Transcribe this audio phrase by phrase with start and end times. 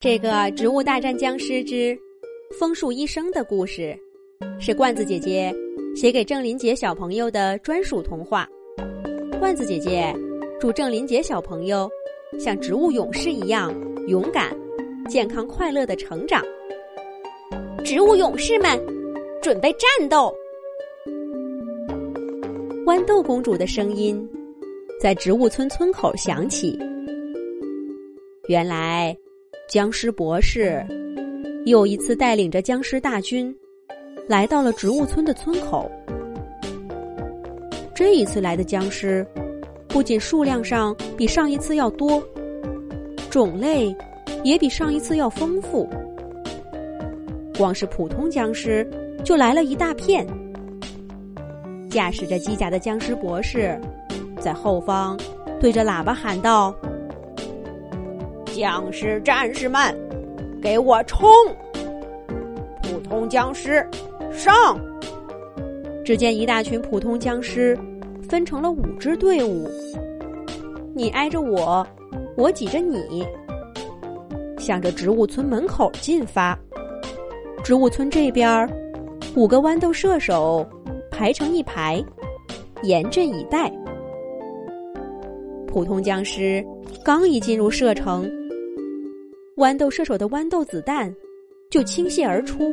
[0.00, 1.94] 这个《植物大战僵尸之
[2.58, 3.94] 枫树医生》的故事，
[4.58, 5.54] 是罐子姐姐
[5.94, 8.48] 写给郑林杰小朋友的专属童话。
[9.38, 10.10] 罐子姐姐
[10.58, 11.86] 祝郑林杰小朋友
[12.38, 13.70] 像植物勇士一样
[14.08, 14.56] 勇敢、
[15.06, 16.42] 健康、快乐的成长。
[17.84, 18.80] 植物勇士们，
[19.42, 20.34] 准备战斗！
[22.86, 24.26] 豌豆公主的声音
[24.98, 26.78] 在植物村村口响起。
[28.48, 29.14] 原来。
[29.68, 30.84] 僵尸博士
[31.64, 33.54] 又一次带领着僵尸大军
[34.28, 35.90] 来到了植物村的村口。
[37.94, 39.26] 这一次来的僵尸
[39.88, 42.22] 不仅数量上比上一次要多，
[43.30, 43.94] 种类
[44.42, 45.88] 也比上一次要丰富。
[47.56, 48.88] 光是普通僵尸
[49.22, 50.26] 就来了一大片。
[51.90, 53.78] 驾驶着机甲的僵尸博士
[54.38, 55.18] 在后方
[55.60, 56.74] 对着喇叭喊道。
[58.60, 59.80] 僵尸战士们，
[60.60, 61.26] 给我冲！
[62.82, 63.82] 普通僵尸
[64.30, 64.78] 上！
[66.04, 67.74] 只见一大群普通僵尸
[68.28, 69.66] 分成了五支队伍，
[70.94, 71.86] 你挨着我，
[72.36, 73.26] 我挤着你，
[74.58, 76.54] 向着植物村门口进发。
[77.64, 78.68] 植物村这边，
[79.36, 80.68] 五个豌豆射手
[81.10, 82.04] 排成一排，
[82.82, 83.72] 严阵以待。
[85.66, 86.62] 普通僵尸
[87.02, 88.30] 刚一进入射程。
[89.60, 91.14] 豌豆射手的豌豆子弹
[91.68, 92.72] 就倾泻而出，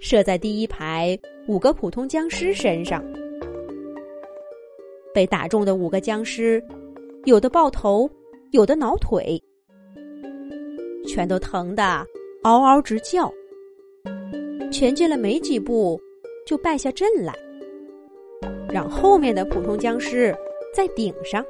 [0.00, 3.00] 射在第一排五个普通僵尸身上。
[5.14, 6.60] 被打中的五个僵尸，
[7.26, 8.10] 有的爆头，
[8.50, 9.40] 有的挠腿，
[11.06, 12.04] 全都疼得
[12.42, 13.32] 嗷嗷直叫。
[14.72, 15.96] 前进了没几步，
[16.44, 17.32] 就败下阵来，
[18.68, 20.36] 让后面的普通僵尸
[20.74, 21.44] 在顶上。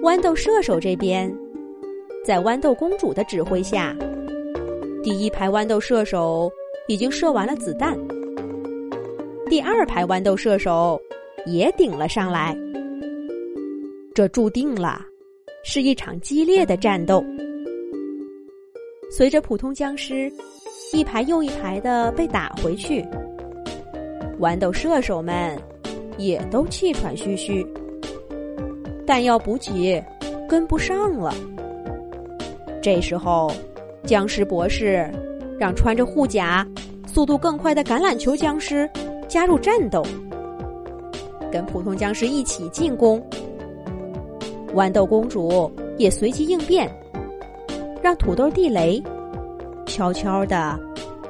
[0.00, 1.30] 豌豆射手这边。
[2.24, 3.96] 在豌豆公主的指挥下，
[5.02, 6.50] 第一排豌豆射手
[6.86, 7.98] 已经射完了子弹，
[9.48, 11.00] 第二排豌豆射手
[11.46, 12.56] 也顶了上来。
[14.14, 15.00] 这注定了
[15.64, 17.24] 是一场激烈的战斗。
[19.10, 20.30] 随着普通僵尸
[20.92, 23.02] 一排又一排的被打回去，
[24.38, 25.58] 豌豆射手们
[26.18, 27.66] 也都气喘吁吁，
[29.06, 30.04] 弹药补给
[30.46, 31.32] 跟不上了。
[32.80, 33.52] 这时候，
[34.04, 35.10] 僵尸博士
[35.58, 36.66] 让穿着护甲、
[37.06, 38.88] 速度更快的橄榄球僵尸
[39.26, 40.02] 加入战斗，
[41.50, 43.22] 跟普通僵尸一起进攻。
[44.74, 46.88] 豌豆公主也随机应变，
[48.00, 49.02] 让土豆地雷
[49.86, 50.78] 悄悄的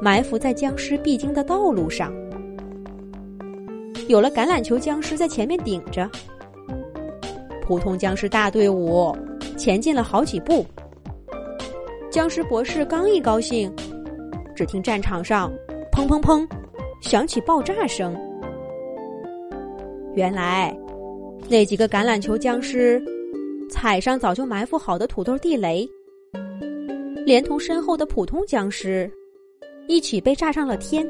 [0.00, 2.12] 埋伏在僵尸必经的道路上。
[4.08, 6.08] 有了橄榄球僵尸在前面顶着，
[7.62, 9.16] 普通僵尸大队伍
[9.56, 10.66] 前进了好几步。
[12.10, 13.72] 僵尸博士刚一高兴，
[14.56, 15.52] 只听战场上
[15.94, 16.44] “砰砰砰”
[17.00, 18.12] 响起爆炸声。
[20.16, 20.76] 原来，
[21.48, 23.00] 那几个橄榄球僵尸
[23.70, 25.88] 踩上早就埋伏好的土豆地雷，
[27.24, 29.08] 连同身后的普通僵尸
[29.86, 31.08] 一起被炸上了天。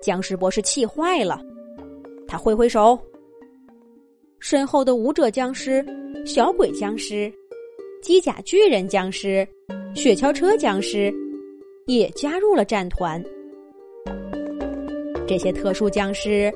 [0.00, 1.38] 僵尸博士气坏了，
[2.26, 2.98] 他挥挥手，
[4.38, 5.84] 身后的舞者僵尸、
[6.24, 7.30] 小鬼僵尸。
[8.02, 9.46] 机甲巨人僵尸、
[9.94, 11.12] 雪橇车僵尸
[11.86, 13.22] 也加入了战团。
[15.26, 16.50] 这些特殊僵尸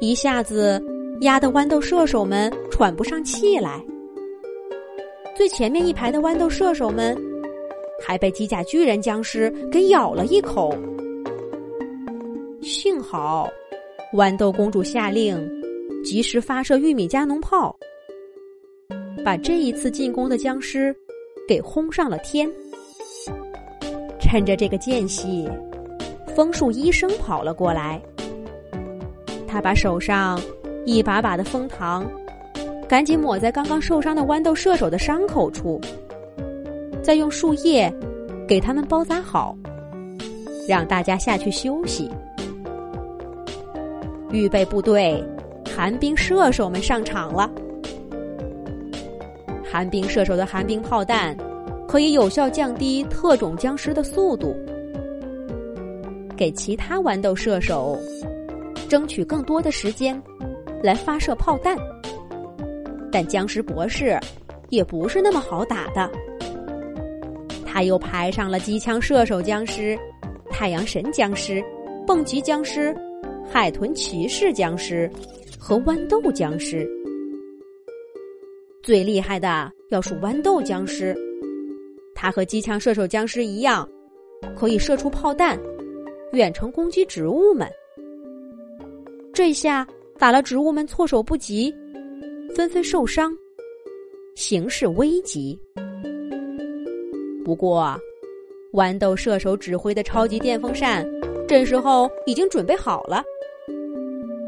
[0.00, 0.80] 一下子
[1.22, 3.82] 压得豌豆射手们喘不上气来。
[5.34, 7.16] 最前面一排的豌豆射手们
[8.02, 10.76] 还被机甲巨人僵尸给咬了一口。
[12.60, 13.48] 幸好，
[14.12, 15.38] 豌豆公主下令
[16.04, 17.74] 及时发射玉米加农炮。
[19.24, 20.94] 把这一次进攻的僵尸
[21.48, 22.50] 给轰上了天。
[24.20, 25.48] 趁着这个间隙，
[26.36, 28.00] 枫树医生跑了过来。
[29.48, 30.40] 他把手上
[30.86, 32.08] 一把把的枫糖
[32.88, 35.80] 赶紧抹在刚刚受伤的豌豆射手的伤口处，
[37.02, 37.92] 再用树叶
[38.46, 39.56] 给他们包扎好，
[40.68, 42.08] 让大家下去休息。
[44.30, 45.20] 预备部队，
[45.74, 47.50] 寒冰射手们上场了。
[49.70, 51.36] 寒冰射手的寒冰炮弹
[51.86, 54.52] 可以有效降低特种僵尸的速度，
[56.36, 57.96] 给其他豌豆射手
[58.88, 60.20] 争取更多的时间
[60.82, 61.76] 来发射炮弹。
[63.12, 64.18] 但僵尸博士
[64.70, 66.10] 也不是那么好打的，
[67.64, 69.96] 他又排上了机枪射手僵尸、
[70.50, 71.62] 太阳神僵尸、
[72.04, 72.92] 蹦极僵尸、
[73.48, 75.08] 海豚骑士僵尸
[75.58, 76.88] 和豌豆僵尸。
[78.82, 81.14] 最厉害的要数豌豆僵尸，
[82.14, 83.88] 它和机枪射手僵尸一样，
[84.56, 85.58] 可以射出炮弹，
[86.32, 87.68] 远程攻击植物们。
[89.34, 89.86] 这下
[90.18, 91.74] 打了植物们措手不及，
[92.54, 93.36] 纷纷受伤，
[94.34, 95.58] 形势危急。
[97.44, 97.94] 不过，
[98.72, 101.06] 豌豆射手指挥的超级电风扇，
[101.46, 103.22] 这时候已经准备好了。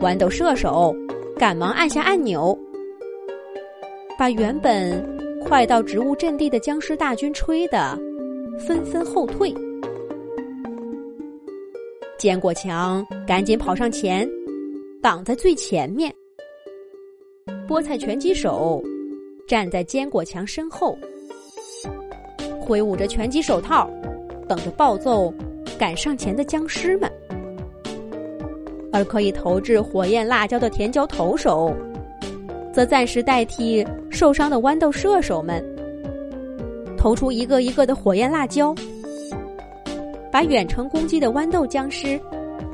[0.00, 0.94] 豌豆射手
[1.36, 2.58] 赶忙按下按钮，
[4.20, 5.02] 把原本
[5.40, 7.98] 快到植物阵地的僵尸大军吹得
[8.58, 9.50] 纷纷后退。
[12.18, 14.28] 坚果墙赶紧跑上前，
[15.00, 16.14] 挡在最前面。
[17.66, 18.84] 菠菜拳击手
[19.48, 20.94] 站在坚果墙身后，
[22.60, 23.88] 挥舞着拳击手套，
[24.46, 25.32] 等着暴揍
[25.78, 27.10] 赶上前的僵尸们。
[28.92, 31.74] 而可以投掷火焰辣椒的甜椒投手，
[32.72, 35.64] 则暂时代替受伤的豌豆射手们，
[36.96, 38.74] 投出一个一个的火焰辣椒，
[40.30, 42.20] 把远程攻击的豌豆僵尸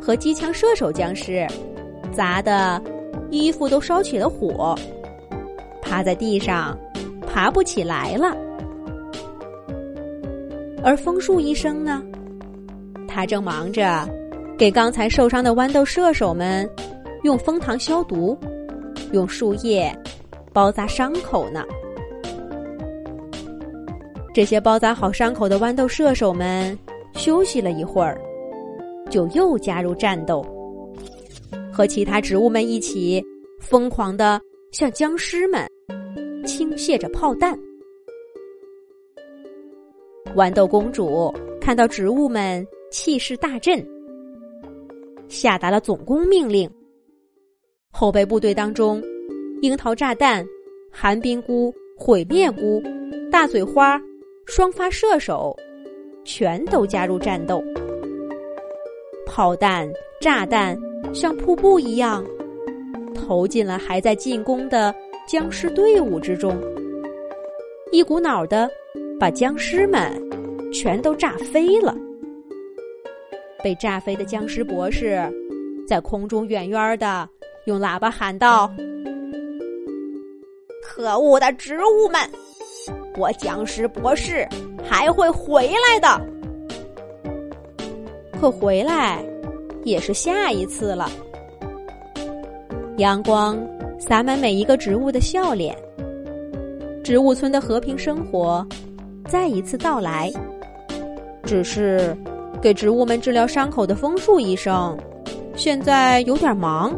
[0.00, 1.46] 和机枪射手僵尸
[2.12, 2.80] 砸的
[3.30, 4.74] 衣服都烧起了火，
[5.80, 6.78] 趴在地上
[7.26, 8.36] 爬不起来了。
[10.82, 12.02] 而枫树医生呢，
[13.08, 14.08] 他正忙着。
[14.58, 16.66] 给刚才受伤的豌豆射手们
[17.24, 18.34] 用蜂糖消毒，
[19.12, 19.94] 用树叶
[20.52, 21.64] 包扎伤口呢。
[24.34, 26.78] 这些包扎好伤口的豌豆射手们
[27.14, 28.20] 休息了一会儿，
[29.10, 30.44] 就又加入战斗，
[31.72, 33.24] 和其他植物们一起
[33.58, 34.40] 疯狂的
[34.72, 35.66] 向僵尸们
[36.44, 37.58] 倾泻着炮弹。
[40.34, 43.82] 豌豆公主看到植物们气势大振。
[45.28, 46.70] 下达了总攻命令。
[47.98, 49.02] 后备部队当中，
[49.62, 50.46] 樱桃炸弹、
[50.90, 52.82] 寒冰菇、毁灭菇、
[53.32, 53.98] 大嘴花、
[54.44, 55.56] 双发射手，
[56.22, 57.64] 全都加入战斗。
[59.24, 59.90] 炮弹、
[60.20, 60.78] 炸弹
[61.14, 62.22] 像瀑布一样，
[63.14, 64.94] 投进了还在进攻的
[65.26, 66.54] 僵尸队伍之中，
[67.92, 68.68] 一股脑的
[69.18, 70.12] 把僵尸们
[70.70, 71.96] 全都炸飞了。
[73.64, 75.18] 被炸飞的僵尸博士，
[75.88, 77.26] 在空中远远的
[77.66, 78.72] 用喇叭喊道
[80.82, 82.20] ：“可恶的植物们，
[83.16, 84.48] 我僵尸博士
[84.84, 86.20] 还会回来的。
[88.40, 89.24] 可回来
[89.82, 91.10] 也是下一次了。”
[92.98, 93.58] 阳光
[93.98, 95.76] 洒满每一个植物的笑脸，
[97.02, 98.64] 植物村的和平生活
[99.28, 100.32] 再一次到来。
[101.44, 102.16] 只是。
[102.62, 104.96] 给植物们治疗伤口的枫树医生，
[105.54, 106.90] 现在有点忙，